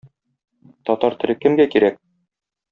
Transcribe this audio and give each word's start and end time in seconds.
Татар 0.91 1.17
теле 1.25 1.37
кемгә 1.45 1.71
кирәк? 1.77 2.03